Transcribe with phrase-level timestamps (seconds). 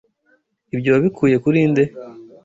[0.73, 1.83] Ibyo wabikuye kuri nde?